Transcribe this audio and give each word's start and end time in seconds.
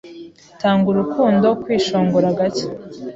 Tanga 0.59 0.85
urukundo 0.91 1.47
kwishongora 1.61 2.27
gake 2.37 2.65